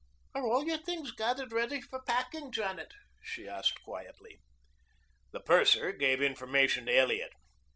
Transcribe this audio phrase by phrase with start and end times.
[0.33, 4.39] "Are all your things gathered ready for packing, Janet?" she asked quietly.
[5.31, 7.33] The purser gave information to Elliot.